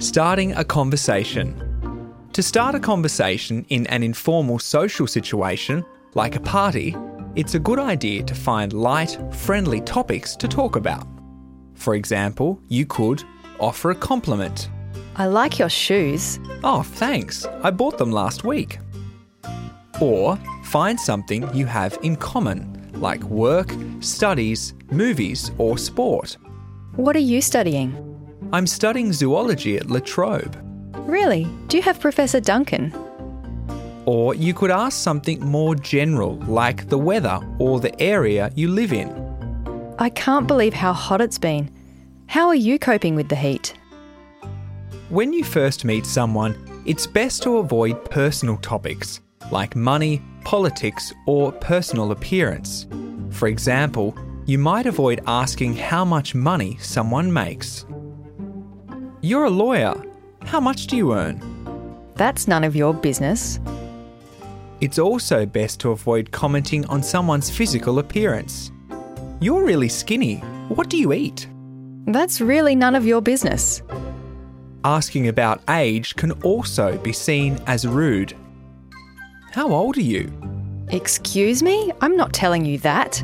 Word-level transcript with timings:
Starting 0.00 0.52
a 0.52 0.64
conversation. 0.64 2.14
To 2.32 2.40
start 2.40 2.76
a 2.76 2.78
conversation 2.78 3.66
in 3.68 3.84
an 3.88 4.04
informal 4.04 4.60
social 4.60 5.08
situation, 5.08 5.84
like 6.14 6.36
a 6.36 6.40
party, 6.40 6.94
it's 7.34 7.54
a 7.54 7.58
good 7.58 7.80
idea 7.80 8.22
to 8.22 8.34
find 8.36 8.72
light, 8.72 9.18
friendly 9.32 9.80
topics 9.80 10.36
to 10.36 10.46
talk 10.46 10.76
about. 10.76 11.04
For 11.74 11.96
example, 11.96 12.60
you 12.68 12.86
could 12.86 13.24
offer 13.58 13.90
a 13.90 13.94
compliment. 13.96 14.70
I 15.16 15.26
like 15.26 15.58
your 15.58 15.68
shoes. 15.68 16.38
Oh, 16.62 16.84
thanks, 16.84 17.44
I 17.64 17.72
bought 17.72 17.98
them 17.98 18.12
last 18.12 18.44
week. 18.44 18.78
Or 20.00 20.38
find 20.62 21.00
something 21.00 21.52
you 21.52 21.66
have 21.66 21.98
in 22.04 22.14
common, 22.14 22.88
like 22.94 23.24
work, 23.24 23.74
studies, 23.98 24.74
movies, 24.92 25.50
or 25.58 25.76
sport. 25.76 26.36
What 26.94 27.16
are 27.16 27.18
you 27.32 27.40
studying? 27.40 28.07
I'm 28.50 28.66
studying 28.66 29.12
zoology 29.12 29.76
at 29.76 29.90
La 29.90 30.00
Trobe. 30.00 30.56
Really? 31.06 31.46
Do 31.66 31.76
you 31.76 31.82
have 31.82 32.00
Professor 32.00 32.40
Duncan? 32.40 32.94
Or 34.06 34.34
you 34.34 34.54
could 34.54 34.70
ask 34.70 34.98
something 34.98 35.38
more 35.40 35.74
general, 35.74 36.36
like 36.46 36.88
the 36.88 36.96
weather 36.96 37.40
or 37.58 37.78
the 37.78 38.00
area 38.00 38.50
you 38.54 38.68
live 38.68 38.94
in. 38.94 39.10
I 39.98 40.08
can't 40.08 40.46
believe 40.46 40.72
how 40.72 40.94
hot 40.94 41.20
it's 41.20 41.38
been. 41.38 41.70
How 42.26 42.48
are 42.48 42.54
you 42.54 42.78
coping 42.78 43.16
with 43.16 43.28
the 43.28 43.36
heat? 43.36 43.74
When 45.10 45.34
you 45.34 45.44
first 45.44 45.84
meet 45.84 46.06
someone, 46.06 46.56
it's 46.86 47.06
best 47.06 47.42
to 47.42 47.58
avoid 47.58 48.02
personal 48.10 48.56
topics 48.58 49.20
like 49.50 49.76
money, 49.76 50.22
politics, 50.44 51.12
or 51.26 51.52
personal 51.52 52.12
appearance. 52.12 52.86
For 53.30 53.48
example, 53.48 54.16
you 54.46 54.58
might 54.58 54.86
avoid 54.86 55.20
asking 55.26 55.76
how 55.76 56.04
much 56.04 56.34
money 56.34 56.78
someone 56.80 57.32
makes. 57.32 57.84
You're 59.28 59.44
a 59.44 59.50
lawyer. 59.50 59.94
How 60.44 60.58
much 60.58 60.86
do 60.86 60.96
you 60.96 61.12
earn? 61.12 61.38
That's 62.14 62.48
none 62.48 62.64
of 62.64 62.74
your 62.74 62.94
business. 62.94 63.60
It's 64.80 64.98
also 64.98 65.44
best 65.44 65.80
to 65.80 65.90
avoid 65.90 66.30
commenting 66.30 66.86
on 66.86 67.02
someone's 67.02 67.50
physical 67.50 67.98
appearance. 67.98 68.72
You're 69.42 69.66
really 69.66 69.90
skinny. 69.90 70.36
What 70.70 70.88
do 70.88 70.96
you 70.96 71.12
eat? 71.12 71.46
That's 72.06 72.40
really 72.40 72.74
none 72.74 72.94
of 72.94 73.04
your 73.04 73.20
business. 73.20 73.82
Asking 74.82 75.28
about 75.28 75.60
age 75.68 76.16
can 76.16 76.32
also 76.40 76.96
be 76.96 77.12
seen 77.12 77.60
as 77.66 77.86
rude. 77.86 78.34
How 79.52 79.70
old 79.70 79.98
are 79.98 80.08
you? 80.14 80.32
Excuse 80.88 81.62
me? 81.62 81.92
I'm 82.00 82.16
not 82.16 82.32
telling 82.32 82.64
you 82.64 82.78
that. 82.78 83.22